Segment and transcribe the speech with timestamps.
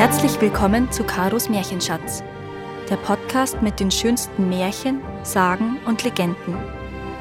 [0.00, 2.24] Herzlich willkommen zu Karos Märchenschatz,
[2.88, 6.56] der Podcast mit den schönsten Märchen, Sagen und Legenden.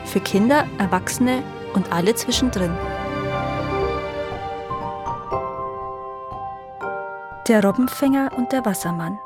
[0.05, 2.71] Für Kinder, Erwachsene und alle zwischendrin.
[7.49, 9.19] Der Robbenfänger und der Wassermann.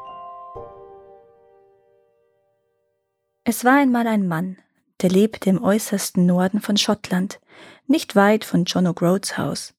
[3.44, 4.58] Es war einmal ein Mann,
[5.04, 7.40] der lebte im äußersten Norden von Schottland,
[7.86, 9.76] nicht weit von John O'Groats Haus.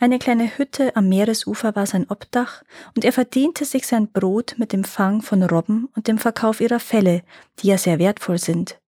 [0.00, 2.62] Eine kleine Hütte am Meeresufer war sein Obdach,
[2.94, 6.78] und er verdiente sich sein Brot mit dem Fang von Robben und dem Verkauf ihrer
[6.78, 7.22] Felle,
[7.58, 8.78] die ja sehr wertvoll sind.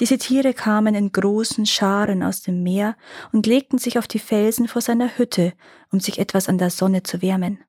[0.00, 2.96] Diese Tiere kamen in großen Scharen aus dem Meer
[3.30, 5.52] und legten sich auf die Felsen vor seiner Hütte,
[5.92, 7.62] um sich etwas an der Sonne zu wärmen.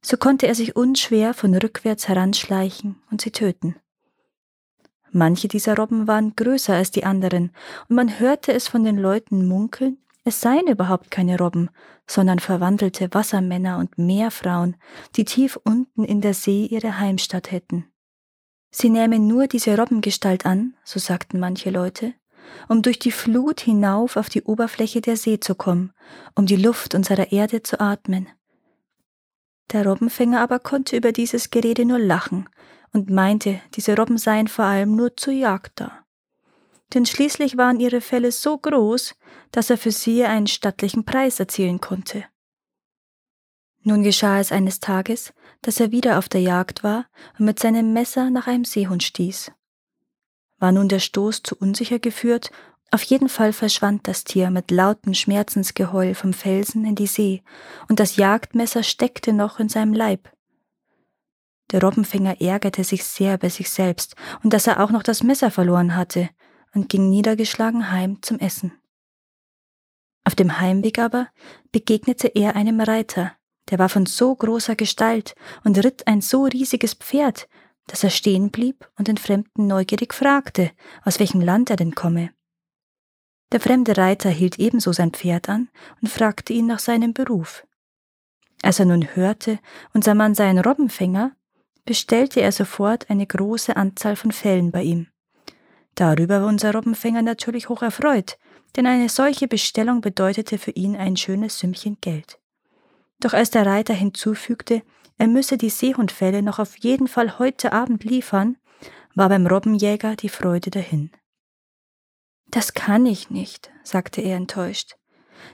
[0.00, 3.76] So konnte er sich unschwer von rückwärts heranschleichen und sie töten.
[5.10, 7.50] Manche dieser Robben waren größer als die anderen,
[7.88, 11.70] und man hörte es von den Leuten munkeln, es seien überhaupt keine Robben,
[12.06, 14.76] sondern verwandelte Wassermänner und Meerfrauen,
[15.16, 17.86] die tief unten in der See ihre Heimstatt hätten.
[18.70, 22.14] Sie nähmen nur diese Robbengestalt an, so sagten manche Leute,
[22.68, 25.92] um durch die Flut hinauf auf die Oberfläche der See zu kommen,
[26.34, 28.28] um die Luft unserer Erde zu atmen.
[29.72, 32.48] Der Robbenfänger aber konnte über dieses Gerede nur lachen
[32.92, 36.01] und meinte, diese Robben seien vor allem nur zur Jagd da.
[36.94, 39.14] Denn schließlich waren ihre Felle so groß,
[39.50, 42.24] dass er für sie einen stattlichen Preis erzielen konnte.
[43.84, 45.32] Nun geschah es eines Tages,
[45.62, 47.06] dass er wieder auf der Jagd war
[47.38, 49.50] und mit seinem Messer nach einem Seehund stieß.
[50.58, 52.50] War nun der Stoß zu unsicher geführt,
[52.92, 57.42] auf jeden Fall verschwand das Tier mit lautem Schmerzensgeheul vom Felsen in die See,
[57.88, 60.30] und das Jagdmesser steckte noch in seinem Leib.
[61.70, 65.50] Der Robbenfänger ärgerte sich sehr bei sich selbst und dass er auch noch das Messer
[65.50, 66.28] verloren hatte
[66.74, 68.72] und ging niedergeschlagen heim zum Essen.
[70.24, 71.28] Auf dem Heimweg aber
[71.72, 73.32] begegnete er einem Reiter,
[73.70, 77.48] der war von so großer Gestalt und ritt ein so riesiges Pferd,
[77.86, 80.70] dass er stehen blieb und den Fremden neugierig fragte,
[81.04, 82.30] aus welchem Land er denn komme.
[83.50, 85.68] Der fremde Reiter hielt ebenso sein Pferd an
[86.00, 87.66] und fragte ihn nach seinem Beruf.
[88.62, 89.58] Als er nun hörte,
[89.92, 91.36] unser Mann sei ein Robbenfänger,
[91.84, 95.08] bestellte er sofort eine große Anzahl von Fellen bei ihm.
[95.94, 98.38] Darüber war unser Robbenfänger natürlich hoch erfreut,
[98.76, 102.38] denn eine solche Bestellung bedeutete für ihn ein schönes Sümmchen Geld.
[103.20, 104.82] Doch als der Reiter hinzufügte,
[105.18, 108.56] er müsse die Seehundfelle noch auf jeden Fall heute Abend liefern,
[109.14, 111.10] war beim Robbenjäger die Freude dahin.
[112.46, 114.96] Das kann ich nicht, sagte er enttäuscht,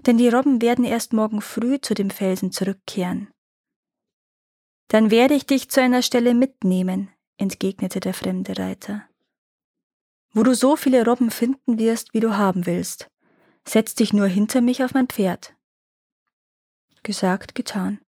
[0.07, 3.29] denn die Robben werden erst morgen früh zu dem Felsen zurückkehren.
[4.89, 9.08] Dann werde ich dich zu einer Stelle mitnehmen, entgegnete der fremde Reiter.
[10.33, 13.11] Wo du so viele Robben finden wirst, wie du haben willst.
[13.65, 15.55] Setz dich nur hinter mich auf mein Pferd.
[17.03, 18.01] Gesagt, getan.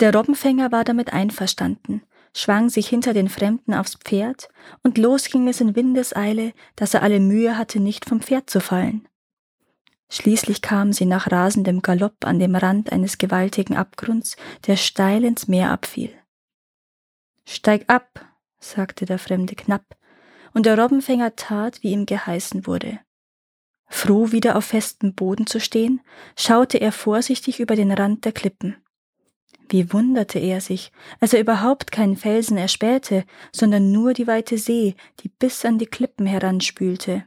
[0.00, 2.02] Der Robbenfänger war damit einverstanden,
[2.34, 4.48] schwang sich hinter den Fremden aufs Pferd,
[4.82, 8.60] und los ging es in Windeseile, dass er alle Mühe hatte, nicht vom Pferd zu
[8.60, 9.08] fallen.
[10.10, 14.36] Schließlich kamen sie nach rasendem Galopp an dem Rand eines gewaltigen Abgrunds,
[14.66, 16.12] der steil ins Meer abfiel.
[17.46, 18.24] Steig ab,
[18.58, 19.96] sagte der Fremde knapp,
[20.54, 23.00] und der Robbenfänger tat, wie ihm geheißen wurde.
[23.86, 26.00] Froh, wieder auf festem Boden zu stehen,
[26.36, 28.76] schaute er vorsichtig über den Rand der Klippen.
[29.68, 34.94] Wie wunderte er sich, als er überhaupt keinen Felsen erspähte, sondern nur die weite See,
[35.20, 37.24] die bis an die Klippen heranspülte.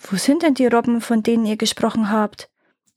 [0.00, 2.50] Wo sind denn die Robben, von denen ihr gesprochen habt?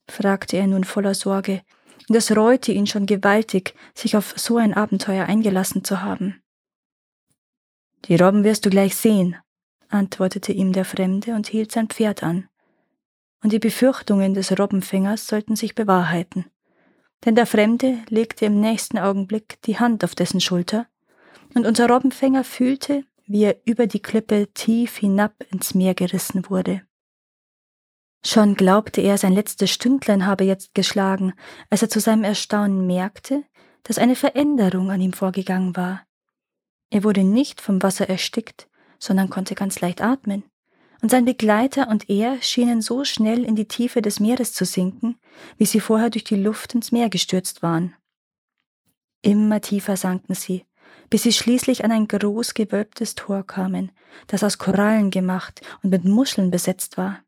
[0.08, 1.62] fragte er nun voller Sorge,
[2.08, 6.42] und es reute ihn schon gewaltig, sich auf so ein Abenteuer eingelassen zu haben.
[8.08, 9.36] Die Robben wirst du gleich sehen,
[9.90, 12.48] antwortete ihm der Fremde und hielt sein Pferd an.
[13.44, 16.46] Und die Befürchtungen des Robbenfängers sollten sich bewahrheiten.
[17.24, 20.88] Denn der Fremde legte im nächsten Augenblick die Hand auf dessen Schulter,
[21.56, 26.82] und unser Robbenfänger fühlte, wie er über die Klippe tief hinab ins Meer gerissen wurde.
[28.24, 31.34] Schon glaubte er, sein letztes Stündlein habe jetzt geschlagen,
[31.70, 33.44] als er zu seinem Erstaunen merkte,
[33.84, 36.05] dass eine Veränderung an ihm vorgegangen war.
[36.96, 38.70] Er wurde nicht vom Wasser erstickt,
[39.00, 40.46] sondern konnte ganz leicht atmen,
[41.02, 45.20] und sein Begleiter und er schienen so schnell in die Tiefe des Meeres zu sinken,
[45.58, 47.94] wie sie vorher durch die Luft ins Meer gestürzt waren.
[49.22, 50.64] Immer tiefer sanken sie,
[51.10, 53.92] bis sie schließlich an ein groß gewölbtes Tor kamen,
[54.28, 57.20] das aus Korallen gemacht und mit Muscheln besetzt war.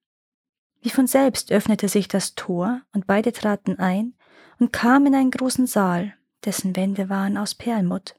[0.79, 4.13] Wie von selbst öffnete sich das Tor und beide traten ein
[4.59, 6.13] und kamen in einen großen Saal,
[6.45, 8.15] dessen Wände waren aus Perlmutt.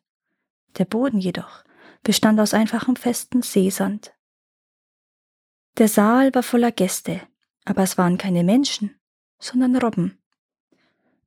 [0.77, 1.65] Der Boden jedoch
[2.03, 4.13] bestand aus einfachem festen Seesand.
[5.79, 7.21] Der Saal war voller Gäste,
[7.65, 8.99] aber es waren keine Menschen,
[9.39, 10.19] sondern Robben.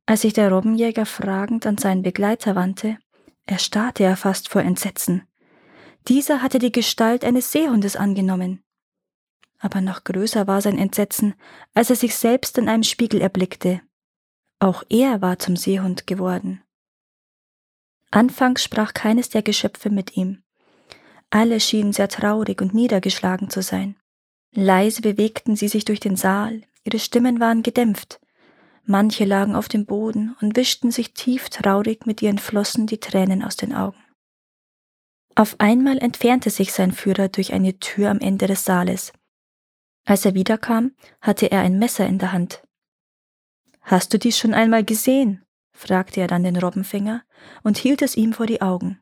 [0.06, 2.98] Als sich der Robbenjäger fragend an seinen Begleiter wandte,
[3.46, 5.28] erstarrte er fast vor Entsetzen.
[6.08, 8.64] Dieser hatte die Gestalt eines Seehundes angenommen.
[9.60, 11.36] Aber noch größer war sein Entsetzen,
[11.74, 13.82] als er sich selbst in einem Spiegel erblickte.
[14.60, 16.64] Auch er war zum Seehund geworden.
[18.12, 20.44] Anfangs sprach keines der Geschöpfe mit ihm.
[21.30, 23.96] Alle schienen sehr traurig und niedergeschlagen zu sein.
[24.54, 28.20] Leise bewegten sie sich durch den Saal, ihre Stimmen waren gedämpft.
[28.84, 33.44] Manche lagen auf dem Boden und wischten sich tief traurig mit ihren Flossen die Tränen
[33.44, 33.98] aus den Augen.
[35.36, 39.14] Auf einmal entfernte sich sein Führer durch eine Tür am Ende des Saales.
[40.04, 42.62] Als er wiederkam, hatte er ein Messer in der Hand.
[43.82, 45.46] Hast du dies schon einmal gesehen?
[45.82, 47.24] Fragte er dann den Robbenfänger
[47.64, 49.00] und hielt es ihm vor die Augen.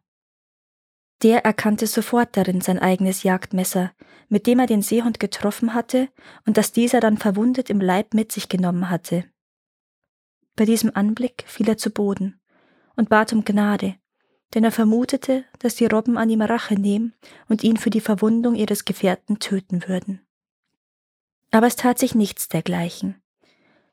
[1.21, 3.91] Der erkannte sofort darin sein eigenes Jagdmesser,
[4.29, 6.07] mit dem er den Seehund getroffen hatte
[6.45, 9.25] und das dieser dann verwundet im Leib mit sich genommen hatte.
[10.55, 12.39] Bei diesem Anblick fiel er zu Boden
[12.95, 13.95] und bat um Gnade,
[14.53, 17.13] denn er vermutete, dass die Robben an ihm Rache nehmen
[17.49, 20.25] und ihn für die Verwundung ihres Gefährten töten würden.
[21.51, 23.21] Aber es tat sich nichts dergleichen.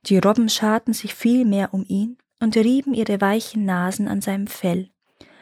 [0.04, 4.90] Die Robben scharten sich vielmehr um ihn und rieben ihre weichen Nasen an seinem Fell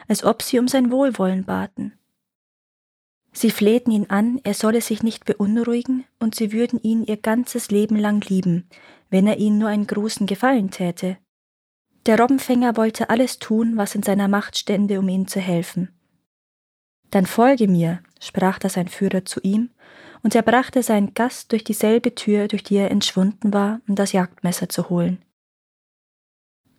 [0.07, 1.93] als ob sie um sein Wohlwollen baten.
[3.31, 7.69] Sie flehten ihn an, er solle sich nicht beunruhigen, und sie würden ihn ihr ganzes
[7.69, 8.69] Leben lang lieben,
[9.09, 11.17] wenn er ihnen nur einen großen Gefallen täte.
[12.05, 15.89] Der Robbenfänger wollte alles tun, was in seiner Macht stände, um ihnen zu helfen.
[17.11, 19.71] Dann folge mir, sprach da sein Führer zu ihm,
[20.23, 24.11] und er brachte seinen Gast durch dieselbe Tür, durch die er entschwunden war, um das
[24.13, 25.24] Jagdmesser zu holen.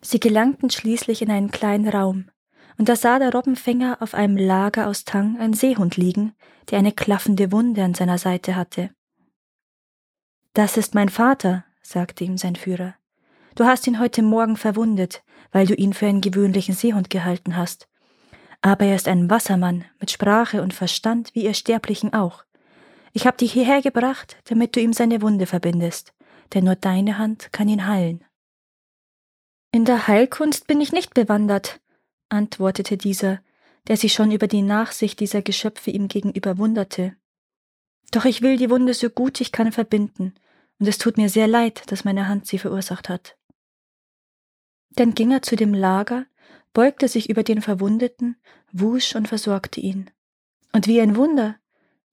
[0.00, 2.30] Sie gelangten schließlich in einen kleinen Raum,
[2.78, 6.34] und da sah der Robbenfänger auf einem Lager aus Tang einen Seehund liegen,
[6.70, 8.90] der eine klaffende Wunde an seiner Seite hatte.
[10.54, 12.94] Das ist mein Vater, sagte ihm sein Führer.
[13.54, 17.88] Du hast ihn heute Morgen verwundet, weil du ihn für einen gewöhnlichen Seehund gehalten hast.
[18.60, 22.44] Aber er ist ein Wassermann mit Sprache und Verstand wie ihr Sterblichen auch.
[23.12, 26.12] Ich habe dich hierher gebracht, damit du ihm seine Wunde verbindest,
[26.52, 28.24] denn nur deine Hand kann ihn heilen.
[29.72, 31.80] In der Heilkunst bin ich nicht bewandert,
[32.28, 33.40] antwortete dieser,
[33.88, 37.16] der sich schon über die Nachsicht dieser Geschöpfe ihm gegenüber wunderte.
[38.10, 40.34] Doch ich will die Wunde so gut ich kann verbinden,
[40.78, 43.36] und es tut mir sehr leid, dass meine Hand sie verursacht hat.
[44.90, 46.26] Dann ging er zu dem Lager,
[46.72, 48.36] beugte sich über den Verwundeten,
[48.72, 50.10] wusch und versorgte ihn.
[50.72, 51.56] Und wie ein Wunder,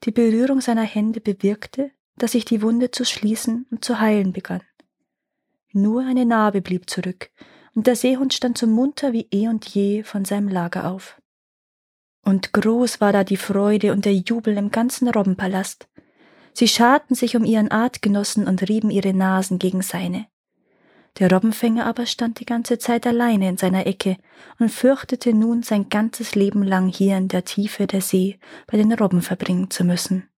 [0.03, 4.61] die Berührung seiner Hände bewirkte, dass sich die Wunde zu schließen und zu heilen begann.
[5.73, 7.31] Nur eine Narbe blieb zurück,
[7.73, 11.19] und der Seehund stand so munter wie eh und je von seinem Lager auf.
[12.23, 15.87] Und groß war da die Freude und der Jubel im ganzen Robbenpalast.
[16.53, 20.27] Sie scharten sich um ihren Artgenossen und rieben ihre Nasen gegen seine.
[21.17, 24.17] Der Robbenfänger aber stand die ganze Zeit alleine in seiner Ecke
[24.59, 28.93] und fürchtete nun sein ganzes Leben lang hier in der Tiefe der See bei den
[28.93, 30.29] Robben verbringen zu müssen.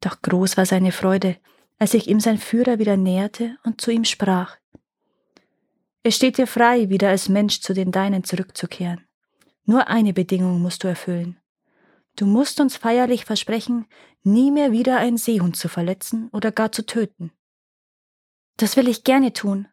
[0.00, 1.36] Doch groß war seine Freude,
[1.78, 4.56] als sich ihm sein Führer wieder näherte und zu ihm sprach.
[6.02, 9.06] Es steht dir frei, wieder als Mensch zu den Deinen zurückzukehren.
[9.64, 11.38] Nur eine Bedingung musst du erfüllen.
[12.16, 13.86] Du musst uns feierlich versprechen,
[14.22, 17.32] nie mehr wieder einen Seehund zu verletzen oder gar zu töten.
[18.56, 19.66] Das will ich gerne tun,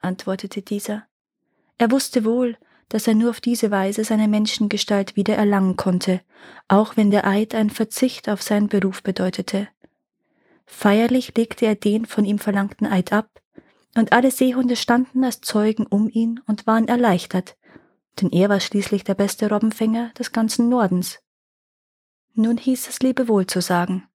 [0.00, 1.06] antwortete dieser.
[1.78, 2.56] Er wusste wohl,
[2.88, 6.20] dass er nur auf diese Weise seine Menschengestalt wieder erlangen konnte,
[6.68, 9.68] auch wenn der Eid ein Verzicht auf seinen Beruf bedeutete.
[10.66, 13.40] Feierlich legte er den von ihm verlangten Eid ab,
[13.96, 17.56] und alle Seehunde standen als Zeugen um ihn und waren erleichtert,
[18.20, 21.20] denn er war schließlich der beste Robbenfänger des ganzen Nordens.
[22.34, 24.08] Nun hieß es Lebewohl zu sagen,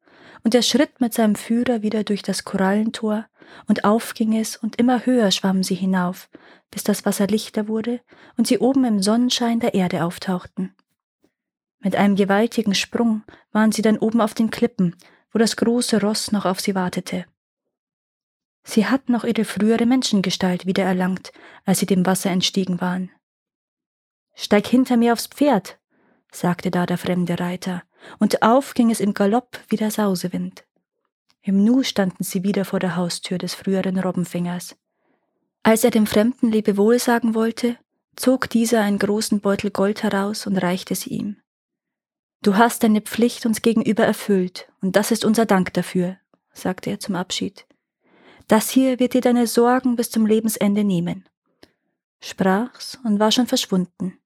[0.44, 3.26] und er schritt mit seinem Führer wieder durch das Korallentor,
[3.68, 6.30] und auf ging es, und immer höher schwammen sie hinauf,
[6.72, 8.02] bis das Wasser lichter wurde
[8.38, 10.76] und sie oben im Sonnenschein der Erde auftauchten.
[11.80, 14.96] Mit einem gewaltigen Sprung waren sie dann oben auf den Klippen,
[15.32, 17.26] wo das große Ross noch auf sie wartete.
[18.64, 21.32] Sie hatten auch ihre frühere Menschengestalt wiedererlangt,
[21.66, 23.10] als sie dem Wasser entstiegen waren.
[24.36, 25.80] Steig hinter mir aufs Pferd,
[26.32, 27.84] sagte da der fremde Reiter,
[28.20, 30.66] und auf ging es im Galopp wie der Sausewind.
[31.42, 34.76] Im Nu standen sie wieder vor der Haustür des früheren Robbenfängers.
[35.64, 37.78] Als er dem Fremden Lebewohl sagen wollte,
[38.16, 41.38] zog dieser einen großen Beutel Gold heraus und reichte sie ihm.
[42.42, 46.18] Du hast deine Pflicht uns gegenüber erfüllt, und das ist unser Dank dafür,
[46.54, 47.68] sagte er zum Abschied.
[48.48, 51.28] Das hier wird dir deine Sorgen bis zum Lebensende nehmen.
[52.22, 54.18] Sprach's und war schon verschwunden.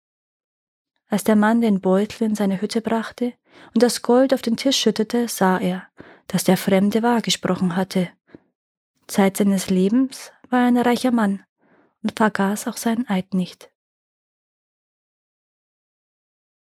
[1.09, 3.33] Als der Mann den Beutel in seine Hütte brachte
[3.73, 5.87] und das Gold auf den Tisch schüttete, sah er,
[6.27, 8.09] dass der Fremde wahr gesprochen hatte.
[9.07, 11.43] Zeit seines Lebens war er ein reicher Mann,
[12.03, 13.72] und vergaß auch seinen Eid nicht.